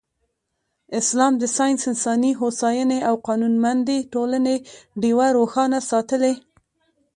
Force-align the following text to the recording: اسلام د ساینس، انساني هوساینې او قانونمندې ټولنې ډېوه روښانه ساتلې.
اسلام 0.99 1.33
د 1.37 1.43
ساینس، 1.57 1.81
انساني 1.91 2.31
هوساینې 2.41 2.99
او 3.09 3.15
قانونمندې 3.27 3.97
ټولنې 4.13 4.55
ډېوه 5.01 5.27
روښانه 5.37 5.79
ساتلې. 5.89 6.33